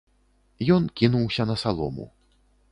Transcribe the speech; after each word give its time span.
Ён 0.77 0.87
кінуўся 1.01 1.43
на 1.53 1.61
салому. 1.67 2.05